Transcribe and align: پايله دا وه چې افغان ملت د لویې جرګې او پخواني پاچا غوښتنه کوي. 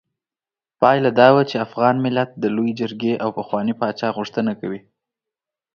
پايله 0.79 1.09
دا 1.19 1.27
وه 1.35 1.43
چې 1.49 1.63
افغان 1.65 1.95
ملت 2.05 2.29
د 2.37 2.45
لویې 2.55 2.77
جرګې 2.79 3.13
او 3.23 3.29
پخواني 3.39 3.73
پاچا 3.79 4.09
غوښتنه 4.17 4.51
کوي. 4.61 4.79